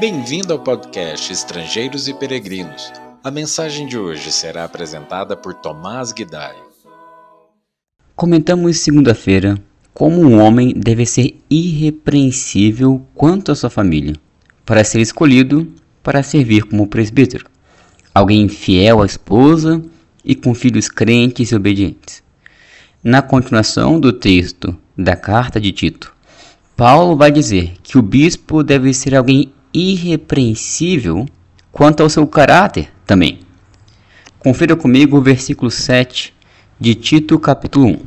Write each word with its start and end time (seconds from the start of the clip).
Bem-vindo 0.00 0.54
ao 0.54 0.58
podcast 0.58 1.30
Estrangeiros 1.30 2.08
e 2.08 2.14
Peregrinos. 2.14 2.90
A 3.22 3.30
mensagem 3.30 3.86
de 3.86 3.98
hoje 3.98 4.32
será 4.32 4.64
apresentada 4.64 5.36
por 5.36 5.52
Tomás 5.52 6.10
Guidai. 6.10 6.56
Comentamos 8.16 8.78
segunda-feira 8.78 9.62
como 9.92 10.22
um 10.22 10.40
homem 10.40 10.72
deve 10.74 11.04
ser 11.04 11.38
irrepreensível 11.50 13.06
quanto 13.14 13.52
à 13.52 13.54
sua 13.54 13.68
família, 13.68 14.14
para 14.64 14.84
ser 14.84 15.02
escolhido 15.02 15.70
para 16.02 16.22
servir 16.22 16.64
como 16.64 16.86
presbítero, 16.86 17.44
alguém 18.14 18.48
fiel 18.48 19.02
à 19.02 19.04
esposa 19.04 19.84
e 20.24 20.34
com 20.34 20.54
filhos 20.54 20.88
crentes 20.88 21.50
e 21.50 21.54
obedientes. 21.54 22.22
Na 23.04 23.20
continuação 23.20 24.00
do 24.00 24.14
texto 24.14 24.74
da 24.96 25.14
carta 25.14 25.60
de 25.60 25.70
Tito, 25.72 26.16
Paulo 26.74 27.14
vai 27.16 27.30
dizer 27.30 27.74
que 27.82 27.98
o 27.98 28.02
bispo 28.02 28.62
deve 28.62 28.94
ser 28.94 29.14
alguém 29.14 29.52
irrepreensível 29.72 31.26
quanto 31.72 32.02
ao 32.02 32.08
seu 32.08 32.26
caráter 32.26 32.90
também. 33.06 33.40
Confira 34.38 34.74
comigo 34.74 35.18
o 35.18 35.22
versículo 35.22 35.70
7 35.70 36.34
de 36.78 36.94
Tito, 36.94 37.38
capítulo 37.38 37.88
1. 37.88 37.98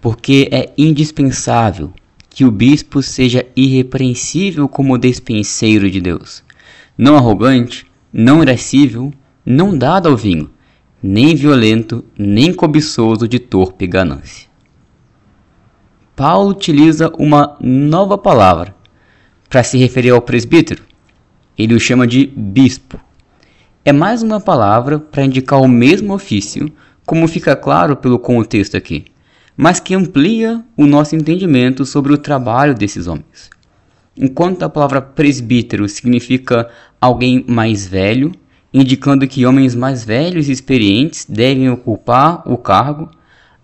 Porque 0.00 0.48
é 0.52 0.72
indispensável 0.78 1.92
que 2.30 2.44
o 2.44 2.50
bispo 2.50 3.02
seja 3.02 3.44
irrepreensível 3.56 4.68
como 4.68 4.96
despenseiro 4.96 5.90
de 5.90 6.00
Deus, 6.00 6.44
não 6.96 7.16
arrogante, 7.16 7.84
não 8.12 8.42
irascível, 8.42 9.12
não 9.44 9.76
dado 9.76 10.08
ao 10.08 10.16
vinho, 10.16 10.48
nem 11.02 11.34
violento, 11.34 12.04
nem 12.16 12.52
cobiçoso 12.52 13.26
de 13.26 13.38
torpe 13.38 13.86
ganância. 13.86 14.48
Paulo 16.14 16.50
utiliza 16.50 17.10
uma 17.18 17.56
nova 17.60 18.16
palavra 18.16 18.74
para 19.50 19.64
se 19.64 19.76
referir 19.76 20.10
ao 20.10 20.22
presbítero. 20.22 20.84
Ele 21.58 21.74
o 21.74 21.80
chama 21.80 22.06
de 22.06 22.24
bispo. 22.24 23.00
É 23.84 23.92
mais 23.92 24.22
uma 24.22 24.40
palavra 24.40 25.00
para 25.00 25.24
indicar 25.24 25.60
o 25.60 25.66
mesmo 25.66 26.14
ofício, 26.14 26.72
como 27.04 27.26
fica 27.26 27.56
claro 27.56 27.96
pelo 27.96 28.18
contexto 28.18 28.76
aqui, 28.76 29.06
mas 29.56 29.80
que 29.80 29.92
amplia 29.92 30.64
o 30.76 30.86
nosso 30.86 31.16
entendimento 31.16 31.84
sobre 31.84 32.12
o 32.12 32.18
trabalho 32.18 32.74
desses 32.74 33.08
homens. 33.08 33.50
Enquanto 34.16 34.62
a 34.62 34.68
palavra 34.68 35.02
presbítero 35.02 35.88
significa 35.88 36.70
alguém 37.00 37.44
mais 37.48 37.88
velho, 37.88 38.30
indicando 38.72 39.26
que 39.26 39.44
homens 39.44 39.74
mais 39.74 40.04
velhos 40.04 40.48
e 40.48 40.52
experientes 40.52 41.26
devem 41.28 41.68
ocupar 41.68 42.42
o 42.46 42.56
cargo, 42.56 43.10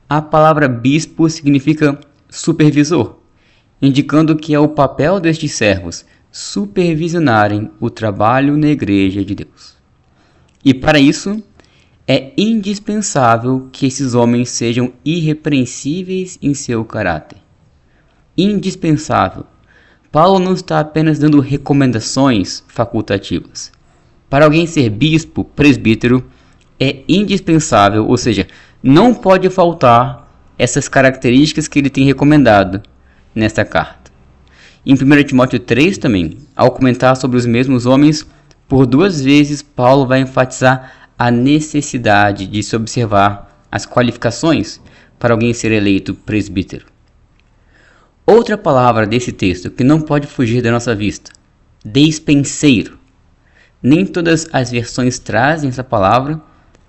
a 0.08 0.20
palavra 0.20 0.66
bispo 0.66 1.28
significa 1.30 1.98
supervisor, 2.28 3.16
indicando 3.80 4.36
que 4.36 4.54
é 4.54 4.58
o 4.58 4.68
papel 4.68 5.20
destes 5.20 5.52
servos 5.52 6.04
supervisionarem 6.30 7.70
o 7.80 7.88
trabalho 7.88 8.56
na 8.56 8.68
Igreja 8.68 9.24
de 9.24 9.34
Deus. 9.34 9.76
E 10.64 10.74
para 10.74 10.98
isso, 10.98 11.42
é 12.06 12.32
indispensável 12.36 13.68
que 13.72 13.86
esses 13.86 14.14
homens 14.14 14.50
sejam 14.50 14.92
irrepreensíveis 15.04 16.38
em 16.42 16.54
seu 16.54 16.84
caráter. 16.84 17.38
Indispensável. 18.36 19.44
Paulo 20.12 20.38
não 20.38 20.52
está 20.52 20.80
apenas 20.80 21.18
dando 21.18 21.40
recomendações 21.40 22.62
facultativas. 22.68 23.72
Para 24.28 24.44
alguém 24.44 24.66
ser 24.66 24.90
bispo, 24.90 25.44
presbítero, 25.44 26.24
é 26.78 27.02
indispensável, 27.08 28.06
ou 28.06 28.16
seja, 28.16 28.46
não 28.82 29.14
pode 29.14 29.48
faltar 29.48 30.26
essas 30.58 30.88
características 30.88 31.66
que 31.68 31.78
ele 31.78 31.90
tem 31.90 32.04
recomendado 32.04 32.82
nesta 33.36 33.64
carta. 33.64 34.10
Em 34.84 34.94
1 34.94 35.24
Timóteo 35.24 35.60
3 35.60 35.98
também, 35.98 36.38
ao 36.56 36.70
comentar 36.70 37.16
sobre 37.16 37.36
os 37.36 37.44
mesmos 37.44 37.86
homens, 37.86 38.26
por 38.66 38.86
duas 38.86 39.22
vezes 39.22 39.62
Paulo 39.62 40.06
vai 40.06 40.20
enfatizar 40.20 41.10
a 41.18 41.30
necessidade 41.30 42.46
de 42.46 42.62
se 42.62 42.74
observar 42.74 43.64
as 43.70 43.86
qualificações 43.86 44.80
para 45.18 45.34
alguém 45.34 45.52
ser 45.52 45.72
eleito 45.72 46.14
presbítero. 46.14 46.86
Outra 48.26 48.58
palavra 48.58 49.06
desse 49.06 49.32
texto 49.32 49.70
que 49.70 49.84
não 49.84 50.00
pode 50.00 50.26
fugir 50.26 50.62
da 50.62 50.70
nossa 50.70 50.94
vista: 50.94 51.30
despenseiro. 51.84 52.98
Nem 53.82 54.04
todas 54.04 54.48
as 54.52 54.70
versões 54.70 55.18
trazem 55.18 55.68
essa 55.68 55.84
palavra, 55.84 56.40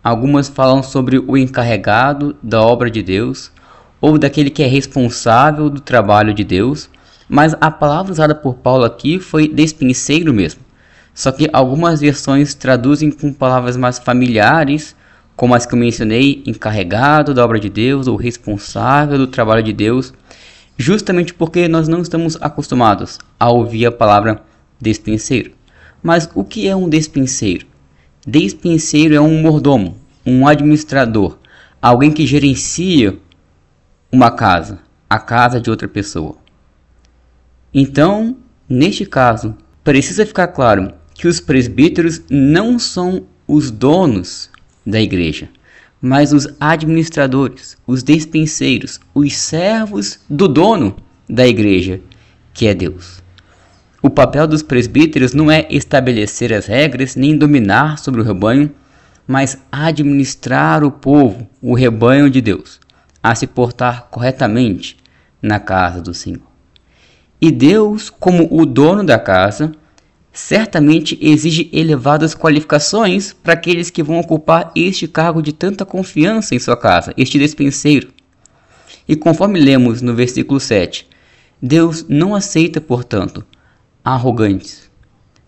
algumas 0.03 0.47
falam 0.47 0.81
sobre 0.81 1.19
o 1.19 1.37
encarregado 1.37 2.35
da 2.41 2.61
obra 2.61 2.89
de 2.89 3.03
Deus, 3.03 3.51
ou 3.99 4.17
daquele 4.17 4.49
que 4.49 4.63
é 4.63 4.67
responsável 4.67 5.69
do 5.69 5.79
trabalho 5.79 6.33
de 6.33 6.43
Deus, 6.43 6.89
mas 7.27 7.55
a 7.59 7.69
palavra 7.69 8.11
usada 8.11 8.35
por 8.35 8.55
Paulo 8.55 8.85
aqui 8.85 9.19
foi 9.19 9.47
despenseiro 9.47 10.33
mesmo. 10.33 10.61
Só 11.13 11.31
que 11.31 11.49
algumas 11.51 11.99
versões 11.99 12.53
traduzem 12.53 13.09
com 13.09 13.33
palavras 13.33 13.75
mais 13.75 13.97
familiares, 13.97 14.95
como 15.35 15.55
as 15.55 15.65
que 15.65 15.73
eu 15.73 15.79
mencionei, 15.79 16.43
encarregado 16.45 17.33
da 17.33 17.43
obra 17.43 17.59
de 17.59 17.69
Deus 17.69 18.07
ou 18.07 18.15
responsável 18.15 19.17
do 19.17 19.27
trabalho 19.27 19.63
de 19.63 19.73
Deus, 19.73 20.13
justamente 20.77 21.33
porque 21.33 21.67
nós 21.67 21.87
não 21.87 22.01
estamos 22.01 22.37
acostumados 22.39 23.17
a 23.39 23.49
ouvir 23.49 23.87
a 23.87 23.91
palavra 23.91 24.41
despenseiro. 24.79 25.51
Mas 26.03 26.29
o 26.35 26.43
que 26.43 26.67
é 26.67 26.75
um 26.75 26.87
despenseiro? 26.87 27.65
Despenseiro 28.25 29.15
é 29.15 29.21
um 29.21 29.41
mordomo, 29.41 29.97
um 30.25 30.47
administrador, 30.47 31.37
alguém 31.81 32.11
que 32.11 32.27
gerencia 32.27 33.17
uma 34.11 34.31
casa, 34.31 34.79
a 35.09 35.19
casa 35.19 35.59
de 35.59 35.69
outra 35.69 35.87
pessoa. 35.87 36.37
Então, 37.73 38.37
neste 38.67 39.05
caso, 39.05 39.55
precisa 39.83 40.25
ficar 40.25 40.47
claro 40.47 40.93
que 41.13 41.27
os 41.27 41.39
presbíteros 41.41 42.21
não 42.29 42.79
são 42.79 43.25
os 43.47 43.69
donos 43.69 44.49
da 44.85 45.01
igreja, 45.01 45.49
mas 46.01 46.31
os 46.31 46.47
administradores, 46.59 47.77
os 47.85 48.01
despenseiros, 48.01 48.99
os 49.13 49.35
servos 49.35 50.19
do 50.29 50.47
dono 50.47 50.95
da 51.29 51.45
igreja, 51.45 51.99
que 52.53 52.67
é 52.67 52.73
Deus. 52.73 53.21
O 54.01 54.09
papel 54.09 54.47
dos 54.47 54.63
presbíteros 54.63 55.33
não 55.33 55.51
é 55.51 55.67
estabelecer 55.69 56.53
as 56.53 56.65
regras 56.65 57.15
nem 57.15 57.37
dominar 57.37 57.97
sobre 57.97 58.21
o 58.21 58.23
rebanho, 58.23 58.71
mas 59.27 59.57
administrar 59.69 60.83
o 60.83 60.91
povo, 60.91 61.45
o 61.61 61.73
rebanho 61.73 62.29
de 62.29 62.39
Deus 62.39 62.79
a 63.29 63.35
se 63.35 63.45
portar 63.45 64.07
corretamente 64.09 64.95
na 65.41 65.59
casa 65.59 66.01
do 66.01 66.13
Senhor. 66.13 66.47
E 67.41 67.51
Deus, 67.51 68.09
como 68.09 68.47
o 68.49 68.65
dono 68.65 69.03
da 69.03 69.19
casa, 69.19 69.73
certamente 70.31 71.17
exige 71.21 71.69
elevadas 71.73 72.33
qualificações 72.33 73.33
para 73.33 73.51
aqueles 73.51 73.89
que 73.89 74.01
vão 74.01 74.17
ocupar 74.17 74.71
este 74.73 75.09
cargo 75.09 75.41
de 75.41 75.51
tanta 75.51 75.85
confiança 75.85 76.55
em 76.55 76.59
sua 76.59 76.77
casa, 76.77 77.13
este 77.17 77.37
despenseiro. 77.37 78.13
E 79.05 79.13
conforme 79.13 79.59
lemos 79.59 80.01
no 80.01 80.15
versículo 80.15 80.57
7, 80.57 81.05
Deus 81.61 82.05
não 82.07 82.33
aceita, 82.33 82.79
portanto, 82.79 83.45
arrogantes. 84.05 84.89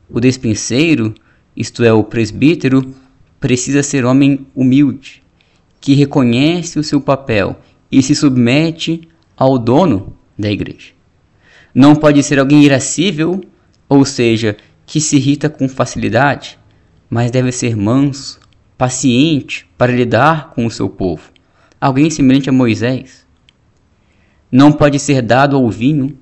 O 0.09 0.19
despenseiro, 0.19 1.15
isto 1.55 1.81
é, 1.85 1.93
o 1.93 2.03
presbítero, 2.03 2.93
precisa 3.39 3.81
ser 3.81 4.03
homem 4.03 4.45
humilde, 4.53 5.23
que 5.79 5.93
reconhece 5.93 6.77
o 6.77 6.83
seu 6.83 6.99
papel 6.99 7.57
e 7.91 8.01
se 8.01 8.15
submete 8.15 9.07
ao 9.35 9.57
dono 9.57 10.15
da 10.37 10.49
igreja. 10.49 10.91
Não 11.73 11.95
pode 11.95 12.21
ser 12.23 12.39
alguém 12.39 12.63
irascível, 12.63 13.41
ou 13.87 14.05
seja, 14.05 14.57
que 14.85 14.99
se 14.99 15.17
irrita 15.17 15.49
com 15.49 15.69
facilidade, 15.69 16.57
mas 17.09 17.31
deve 17.31 17.51
ser 17.51 17.75
manso, 17.75 18.39
paciente 18.77 19.67
para 19.77 19.91
lidar 19.91 20.51
com 20.51 20.65
o 20.65 20.71
seu 20.71 20.89
povo. 20.89 21.31
Alguém 21.79 22.09
semelhante 22.09 22.49
a 22.49 22.53
Moisés. 22.53 23.25
Não 24.51 24.71
pode 24.71 24.99
ser 24.99 25.21
dado 25.21 25.55
ao 25.55 25.69
vinho, 25.69 26.17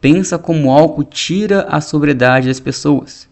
pensa 0.00 0.38
como 0.38 0.70
algo 0.70 1.02
tira 1.02 1.62
a 1.62 1.80
sobriedade 1.80 2.48
das 2.48 2.60
pessoas. 2.60 3.28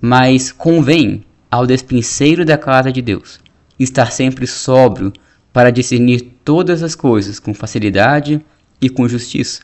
Mas 0.00 0.50
convém 0.52 1.24
ao 1.50 1.66
despinceiro 1.66 2.44
da 2.44 2.58
casa 2.58 2.92
de 2.92 3.00
Deus 3.00 3.40
estar 3.78 4.10
sempre 4.12 4.46
sóbrio 4.46 5.12
para 5.52 5.70
discernir 5.70 6.20
todas 6.44 6.82
as 6.82 6.94
coisas 6.94 7.38
com 7.38 7.54
facilidade 7.54 8.44
e 8.80 8.88
com 8.88 9.08
justiça. 9.08 9.62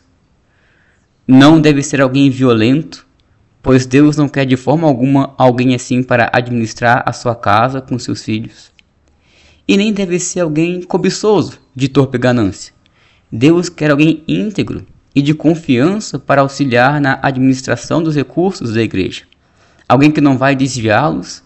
Não 1.27 1.61
deve 1.61 1.83
ser 1.83 2.01
alguém 2.01 2.29
violento, 2.31 3.07
pois 3.63 3.87
Deus 3.87 4.17
não 4.17 4.29
quer 4.29 4.45
de 4.45 4.57
forma 4.57 4.87
alguma 4.87 5.35
alguém 5.39 5.75
assim 5.75 6.03
para 6.03 6.31
administrar 6.33 7.03
a 7.07 7.13
sua 7.13 7.35
casa 7.35 7.81
com 7.81 7.99
seus 7.99 8.23
filhos. 8.23 8.73
E 9.67 9.77
nem 9.77 9.93
deve 9.93 10.19
ser 10.19 10.41
alguém 10.41 10.83
cobiçoso, 10.83 11.59
de 11.75 11.89
torpe 11.89 12.19
ganância. 12.19 12.75
Deus 13.33 13.69
quer 13.69 13.91
alguém 13.91 14.23
íntegro 14.29 14.87
e 15.15 15.23
de 15.23 15.33
confiança 15.33 16.19
para 16.19 16.43
auxiliar 16.43 17.01
na 17.01 17.19
administração 17.23 18.03
dos 18.03 18.15
recursos 18.15 18.75
da 18.75 18.83
igreja. 18.83 19.23
Alguém 19.89 20.11
que 20.11 20.21
não 20.21 20.37
vai 20.37 20.55
desviá-los 20.55 21.43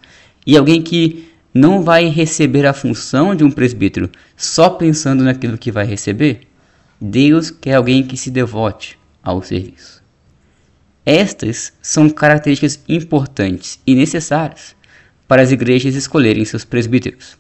e 0.47 0.57
alguém 0.57 0.83
que 0.83 1.29
não 1.53 1.83
vai 1.83 2.09
receber 2.09 2.67
a 2.67 2.73
função 2.73 3.35
de 3.35 3.43
um 3.43 3.51
presbítero 3.51 4.11
só 4.37 4.71
pensando 4.71 5.25
naquilo 5.25 5.59
que 5.59 5.73
vai 5.73 5.87
receber. 5.87 6.41
Deus 7.01 7.51
quer 7.51 7.75
alguém 7.75 8.03
que 8.03 8.17
se 8.17 8.31
devote 8.31 8.99
ao 9.23 9.43
serviço. 9.43 10.03
Estas 11.05 11.73
são 11.81 12.11
características 12.11 12.83
importantes 12.89 13.81
e 13.87 13.95
necessárias 13.95 14.77
para 15.27 15.43
as 15.43 15.51
igrejas 15.51 15.95
escolherem 15.95 16.45
seus 16.45 16.65
presbíteros. 16.65 17.37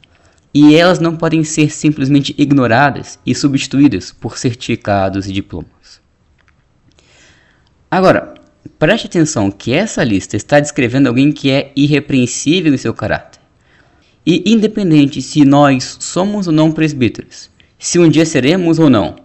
E 0.54 0.74
elas 0.74 0.98
não 0.98 1.16
podem 1.16 1.44
ser 1.44 1.70
simplesmente 1.70 2.34
ignoradas 2.38 3.18
e 3.26 3.34
substituídas 3.34 4.10
por 4.10 4.38
certificados 4.38 5.26
e 5.26 5.32
diplomas. 5.32 6.00
Agora, 7.90 8.34
preste 8.78 9.06
atenção 9.06 9.50
que 9.50 9.72
essa 9.72 10.02
lista 10.02 10.36
está 10.36 10.60
descrevendo 10.60 11.08
alguém 11.08 11.32
que 11.32 11.50
é 11.50 11.72
irrepreensível 11.76 12.72
em 12.72 12.78
seu 12.78 12.94
caráter. 12.94 13.37
E 14.30 14.42
independente 14.44 15.22
se 15.22 15.42
nós 15.42 15.96
somos 16.00 16.46
ou 16.46 16.52
não 16.52 16.70
presbíteros, 16.70 17.48
se 17.78 17.98
um 17.98 18.10
dia 18.10 18.26
seremos 18.26 18.78
ou 18.78 18.90
não, 18.90 19.16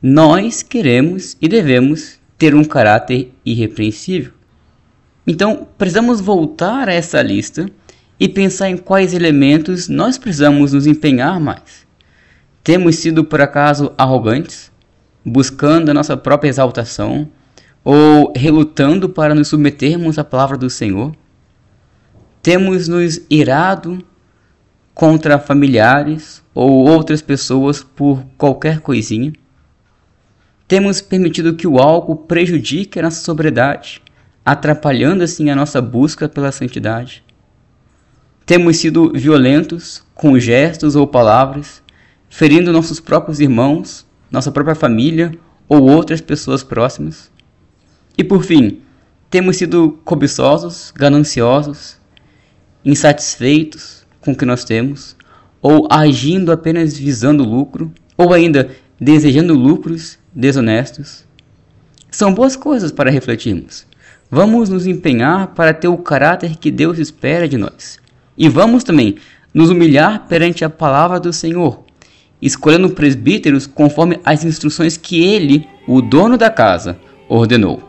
nós 0.00 0.62
queremos 0.62 1.36
e 1.42 1.48
devemos 1.48 2.20
ter 2.38 2.54
um 2.54 2.62
caráter 2.62 3.34
irrepreensível. 3.44 4.30
Então, 5.26 5.66
precisamos 5.76 6.20
voltar 6.20 6.88
a 6.88 6.92
essa 6.92 7.20
lista 7.20 7.68
e 8.20 8.28
pensar 8.28 8.70
em 8.70 8.76
quais 8.76 9.14
elementos 9.14 9.88
nós 9.88 10.16
precisamos 10.16 10.74
nos 10.74 10.86
empenhar 10.86 11.40
mais. 11.40 11.84
Temos 12.62 12.94
sido 12.94 13.24
por 13.24 13.40
acaso 13.40 13.92
arrogantes, 13.98 14.70
buscando 15.24 15.90
a 15.90 15.94
nossa 15.94 16.16
própria 16.16 16.50
exaltação, 16.50 17.28
ou 17.82 18.32
relutando 18.36 19.08
para 19.08 19.34
nos 19.34 19.48
submetermos 19.48 20.20
à 20.20 20.22
palavra 20.22 20.56
do 20.56 20.70
Senhor? 20.70 21.16
Temos 22.40 22.86
nos 22.86 23.20
irado 23.28 24.04
contra 24.94 25.38
familiares 25.38 26.42
ou 26.54 26.88
outras 26.88 27.22
pessoas 27.22 27.82
por 27.82 28.24
qualquer 28.36 28.80
coisinha? 28.80 29.32
Temos 30.66 31.00
permitido 31.00 31.54
que 31.54 31.66
o 31.66 31.78
álcool 31.78 32.16
prejudique 32.16 32.98
a 32.98 33.02
nossa 33.02 33.22
sobriedade, 33.22 34.00
atrapalhando 34.44 35.24
assim 35.24 35.50
a 35.50 35.56
nossa 35.56 35.80
busca 35.80 36.28
pela 36.28 36.52
santidade? 36.52 37.24
Temos 38.46 38.76
sido 38.76 39.12
violentos 39.12 40.04
com 40.14 40.38
gestos 40.38 40.96
ou 40.96 41.06
palavras, 41.06 41.82
ferindo 42.28 42.72
nossos 42.72 43.00
próprios 43.00 43.40
irmãos, 43.40 44.06
nossa 44.30 44.52
própria 44.52 44.74
família 44.74 45.32
ou 45.68 45.82
outras 45.82 46.20
pessoas 46.20 46.62
próximas. 46.62 47.30
E 48.16 48.24
por 48.24 48.44
fim, 48.44 48.80
temos 49.30 49.56
sido 49.56 50.00
cobiçosos, 50.04 50.92
gananciosos, 50.94 51.96
insatisfeitos 52.84 53.99
com 54.20 54.32
o 54.32 54.36
que 54.36 54.44
nós 54.44 54.64
temos, 54.64 55.16
ou 55.62 55.86
agindo 55.90 56.52
apenas 56.52 56.96
visando 56.96 57.44
lucro, 57.44 57.92
ou 58.16 58.32
ainda 58.32 58.70
desejando 59.00 59.54
lucros 59.54 60.18
desonestos. 60.34 61.24
São 62.10 62.34
boas 62.34 62.56
coisas 62.56 62.92
para 62.92 63.10
refletirmos. 63.10 63.86
Vamos 64.30 64.68
nos 64.68 64.86
empenhar 64.86 65.48
para 65.48 65.74
ter 65.74 65.88
o 65.88 65.98
caráter 65.98 66.56
que 66.56 66.70
Deus 66.70 66.98
espera 66.98 67.48
de 67.48 67.56
nós. 67.56 67.98
E 68.36 68.48
vamos 68.48 68.84
também 68.84 69.16
nos 69.52 69.70
humilhar 69.70 70.26
perante 70.28 70.64
a 70.64 70.70
palavra 70.70 71.18
do 71.18 71.32
Senhor, 71.32 71.82
escolhendo 72.40 72.90
presbíteros 72.90 73.66
conforme 73.66 74.20
as 74.24 74.44
instruções 74.44 74.96
que 74.96 75.22
ele, 75.22 75.68
o 75.86 76.00
dono 76.00 76.38
da 76.38 76.48
casa, 76.48 76.98
ordenou. 77.28 77.82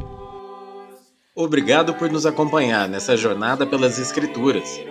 Obrigado 1.36 1.94
por 1.94 2.12
nos 2.12 2.26
acompanhar 2.26 2.90
nessa 2.90 3.16
jornada 3.16 3.66
pelas 3.66 4.00
Escrituras. 4.00 4.91